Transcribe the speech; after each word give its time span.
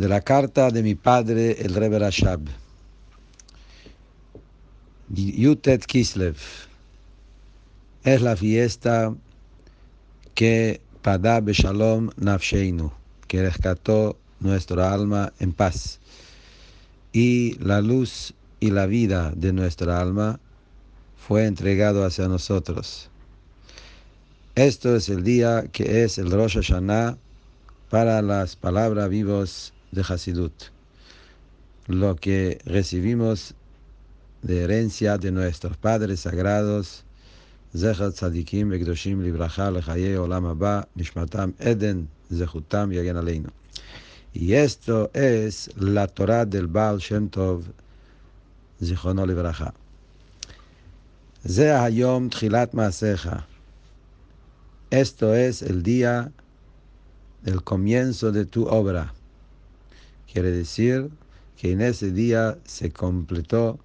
de 0.00 0.08
la 0.08 0.22
carta 0.22 0.70
de 0.70 0.82
mi 0.82 0.94
padre, 0.94 1.60
el 1.60 1.74
Rebbe 1.74 1.98
Rashab. 1.98 2.40
Yutet 5.10 5.84
Kislev 5.84 6.38
es 8.04 8.22
la 8.22 8.34
fiesta 8.34 9.14
que 10.34 10.80
Pada 11.02 11.42
Beshalom 11.42 12.08
Nafsheinu, 12.16 12.90
que 13.28 13.42
rescató 13.42 14.16
nuestra 14.40 14.90
alma 14.90 15.34
en 15.38 15.52
paz. 15.52 16.00
Y 17.12 17.58
la 17.58 17.82
luz 17.82 18.32
y 18.58 18.70
la 18.70 18.86
vida 18.86 19.34
de 19.36 19.52
nuestra 19.52 20.00
alma 20.00 20.40
fue 21.18 21.44
entregado 21.44 22.06
hacia 22.06 22.26
nosotros. 22.26 23.10
Esto 24.54 24.96
es 24.96 25.10
el 25.10 25.24
día 25.24 25.66
que 25.70 26.04
es 26.04 26.16
el 26.16 26.30
Rosh 26.30 26.54
Hashanah 26.54 27.18
para 27.90 28.22
las 28.22 28.56
palabras 28.56 29.10
vivos 29.10 29.74
de 29.92 30.02
Hasidut, 30.02 30.52
lo 31.86 32.16
que 32.16 32.60
recibimos 32.64 33.54
de 34.42 34.62
herencia 34.62 35.18
de 35.18 35.32
nuestros 35.32 35.76
padres 35.76 36.20
sagrados, 36.20 37.04
Zechat 37.76 38.14
Tzadikim 38.14 38.68
Bekdoshim 38.70 39.22
Libraja 39.22 39.70
Lechaye 39.70 40.18
Olam 40.18 40.46
Abba 40.46 40.88
Nishmatam 40.96 41.54
Eden 41.60 42.08
Zechutam 42.32 42.92
Yagen 42.92 43.16
Aleinu. 43.16 43.50
Y 44.32 44.54
esto 44.54 45.10
es 45.14 45.70
la 45.76 46.08
Torah 46.08 46.44
del 46.44 46.66
Baal 46.66 46.98
Shem 46.98 47.28
Tov 47.28 47.62
Zichono 48.82 49.24
Libraja. 49.24 49.72
Ze 51.46 51.70
Hayom 51.70 52.30
Tchilat 52.30 52.72
Maasecha. 52.72 53.46
Esto 54.90 55.34
es 55.34 55.62
el 55.62 55.84
día 55.84 56.32
del 57.42 57.62
comienzo 57.62 58.32
de 58.32 58.46
tu 58.46 58.66
obra. 58.66 59.14
Quiere 60.32 60.52
decir 60.52 61.10
que 61.56 61.72
en 61.72 61.80
ese 61.80 62.12
día 62.12 62.56
se 62.64 62.92
completó 62.92 63.80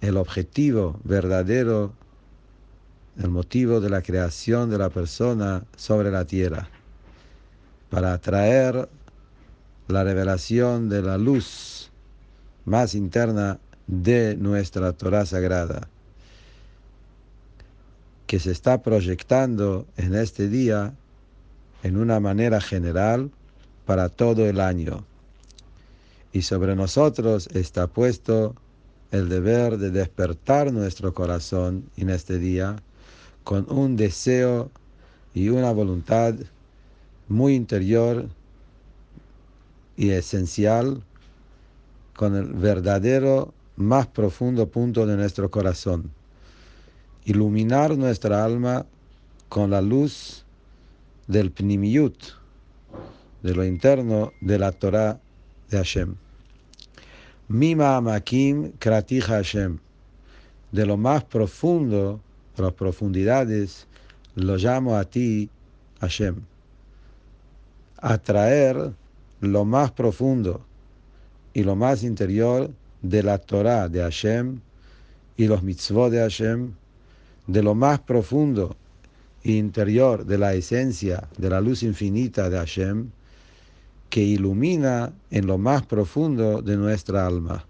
el 0.00 0.16
objetivo 0.16 0.98
verdadero, 1.04 1.92
el 3.16 3.30
motivo 3.30 3.80
de 3.80 3.88
la 3.88 4.02
creación 4.02 4.70
de 4.70 4.78
la 4.78 4.90
persona 4.90 5.64
sobre 5.76 6.10
la 6.10 6.24
tierra, 6.24 6.68
para 7.90 8.12
atraer 8.12 8.88
la 9.86 10.02
revelación 10.02 10.88
de 10.88 11.02
la 11.02 11.16
luz 11.16 11.92
más 12.64 12.94
interna 12.94 13.60
de 13.86 14.36
nuestra 14.36 14.92
Torah 14.92 15.26
sagrada, 15.26 15.88
que 18.26 18.40
se 18.40 18.50
está 18.50 18.82
proyectando 18.82 19.86
en 19.96 20.14
este 20.14 20.48
día 20.48 20.92
en 21.84 21.96
una 21.96 22.18
manera 22.18 22.60
general 22.60 23.30
para 23.86 24.08
todo 24.08 24.44
el 24.44 24.60
año. 24.60 25.07
Y 26.32 26.42
sobre 26.42 26.76
nosotros 26.76 27.48
está 27.54 27.86
puesto 27.86 28.54
el 29.10 29.28
deber 29.28 29.78
de 29.78 29.90
despertar 29.90 30.72
nuestro 30.72 31.14
corazón 31.14 31.90
en 31.96 32.10
este 32.10 32.38
día 32.38 32.76
con 33.44 33.66
un 33.70 33.96
deseo 33.96 34.70
y 35.32 35.48
una 35.48 35.72
voluntad 35.72 36.34
muy 37.28 37.54
interior 37.54 38.28
y 39.96 40.10
esencial 40.10 41.02
con 42.14 42.34
el 42.36 42.52
verdadero 42.52 43.54
más 43.76 44.06
profundo 44.06 44.68
punto 44.68 45.06
de 45.06 45.16
nuestro 45.16 45.50
corazón. 45.50 46.10
Iluminar 47.24 47.96
nuestra 47.96 48.44
alma 48.44 48.86
con 49.48 49.70
la 49.70 49.80
luz 49.80 50.44
del 51.26 51.50
Pnimiyut, 51.52 52.16
de 53.42 53.54
lo 53.54 53.64
interno 53.64 54.32
de 54.40 54.58
la 54.58 54.72
Torah 54.72 55.20
de 55.70 55.78
Hashem. 55.78 56.16
Mima 57.48 57.96
Amakim 57.96 58.72
Kratija 58.78 59.36
Hashem. 59.36 59.78
De 60.72 60.84
lo 60.84 60.96
más 60.96 61.24
profundo, 61.24 62.20
de 62.56 62.62
las 62.62 62.72
profundidades, 62.74 63.86
lo 64.34 64.56
llamo 64.56 64.96
a 64.96 65.04
ti, 65.04 65.48
Hashem. 66.00 66.36
Atraer 68.00 68.92
lo 69.40 69.64
más 69.64 69.90
profundo 69.92 70.64
y 71.54 71.62
lo 71.62 71.74
más 71.74 72.02
interior 72.02 72.70
de 73.02 73.22
la 73.22 73.38
Torah 73.38 73.88
de 73.88 74.00
Hashem 74.00 74.60
y 75.36 75.46
los 75.46 75.62
mitzvot 75.62 76.10
de 76.10 76.18
Hashem, 76.20 76.72
de 77.46 77.62
lo 77.62 77.74
más 77.74 78.00
profundo 78.00 78.76
e 79.42 79.52
interior 79.52 80.26
de 80.26 80.36
la 80.36 80.54
esencia 80.54 81.28
de 81.38 81.48
la 81.48 81.60
luz 81.60 81.82
infinita 81.82 82.50
de 82.50 82.58
Hashem, 82.58 83.10
que 84.10 84.20
ilumina 84.20 85.12
en 85.30 85.46
lo 85.46 85.58
más 85.58 85.84
profundo 85.86 86.62
de 86.62 86.76
nuestra 86.76 87.26
alma. 87.26 87.66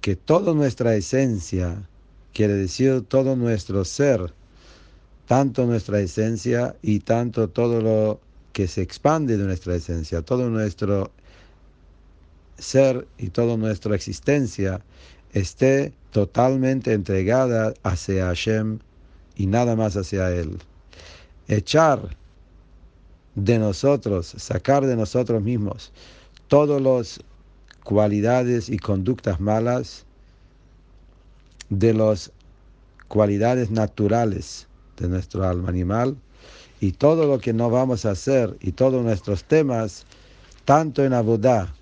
Que 0.00 0.16
toda 0.16 0.54
nuestra 0.54 0.94
esencia, 0.94 1.88
quiere 2.32 2.54
decir 2.54 3.02
todo 3.02 3.36
nuestro 3.36 3.84
ser, 3.84 4.32
tanto 5.26 5.66
nuestra 5.66 6.00
esencia 6.00 6.74
y 6.82 7.00
tanto 7.00 7.48
todo 7.48 7.80
lo 7.80 8.20
que 8.52 8.66
se 8.66 8.82
expande 8.82 9.36
de 9.36 9.44
nuestra 9.44 9.74
esencia, 9.74 10.22
todo 10.22 10.48
nuestro 10.50 11.10
ser 12.58 13.06
y 13.18 13.28
toda 13.30 13.56
nuestra 13.56 13.94
existencia 13.94 14.80
esté 15.32 15.92
totalmente 16.10 16.92
entregada 16.92 17.74
hacia 17.82 18.26
Hashem 18.26 18.80
y 19.36 19.46
nada 19.46 19.76
más 19.76 19.96
hacia 19.96 20.30
Él. 20.32 20.58
Echar 21.46 22.17
de 23.44 23.58
nosotros, 23.58 24.34
sacar 24.36 24.84
de 24.84 24.96
nosotros 24.96 25.42
mismos 25.42 25.92
todas 26.48 26.80
las 26.82 27.20
cualidades 27.84 28.68
y 28.68 28.78
conductas 28.78 29.38
malas 29.38 30.04
de 31.70 31.94
las 31.94 32.32
cualidades 33.06 33.70
naturales 33.70 34.66
de 34.96 35.08
nuestro 35.08 35.44
alma 35.44 35.68
animal 35.68 36.16
y 36.80 36.92
todo 36.92 37.26
lo 37.26 37.38
que 37.38 37.52
no 37.52 37.70
vamos 37.70 38.04
a 38.04 38.10
hacer 38.10 38.56
y 38.60 38.72
todos 38.72 39.04
nuestros 39.04 39.44
temas, 39.44 40.04
tanto 40.64 41.04
en 41.04 41.12
Abodá, 41.12 41.72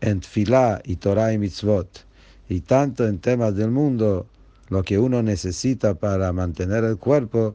en 0.00 0.20
Tfilá 0.20 0.82
y 0.84 0.96
Torah 0.96 1.32
y 1.32 1.38
Mitzvot, 1.38 2.04
y 2.48 2.60
tanto 2.60 3.06
en 3.06 3.18
temas 3.18 3.56
del 3.56 3.70
mundo, 3.70 4.26
lo 4.68 4.82
que 4.82 4.98
uno 4.98 5.22
necesita 5.22 5.94
para 5.94 6.32
mantener 6.32 6.84
el 6.84 6.96
cuerpo, 6.96 7.54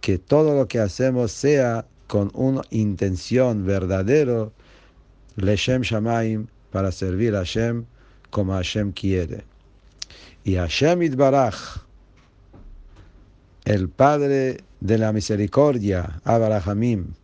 que 0.00 0.18
todo 0.18 0.54
lo 0.54 0.66
que 0.66 0.80
hacemos 0.80 1.32
sea 1.32 1.86
con 2.06 2.30
una 2.34 2.62
intención 2.70 3.64
verdadera, 3.64 4.50
Leshem 5.36 5.82
Shamaim, 5.82 6.46
para 6.70 6.92
servir 6.92 7.34
a 7.34 7.38
Hashem 7.38 7.84
como 8.30 8.52
Hashem 8.52 8.92
quiere. 8.92 9.44
Y 10.44 10.56
Hashem 10.56 11.02
Itbarach, 11.02 11.84
el 13.64 13.88
Padre 13.88 14.58
de 14.80 14.98
la 14.98 15.12
misericordia, 15.12 16.20
Abrahamim, 16.24 17.14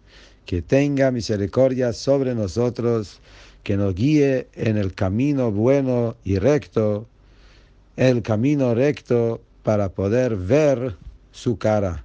que 0.46 0.62
tenga 0.62 1.10
misericordia 1.10 1.92
sobre 1.92 2.34
nosotros, 2.34 3.20
que 3.62 3.76
nos 3.76 3.94
guíe 3.94 4.48
en 4.54 4.78
el 4.78 4.94
camino 4.94 5.52
bueno 5.52 6.16
y 6.24 6.38
recto, 6.38 7.06
el 7.96 8.22
camino 8.22 8.74
recto 8.74 9.42
para 9.62 9.90
poder 9.90 10.36
ver 10.36 10.96
su 11.32 11.58
cara, 11.58 12.04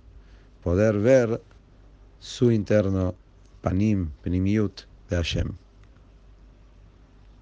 poder 0.63 0.99
ver 0.99 1.41
su 2.25 2.49
interno, 2.49 3.13
panim, 3.61 4.11
penimiut 4.23 4.87
de 5.09 5.15
Hashem. 5.15 5.64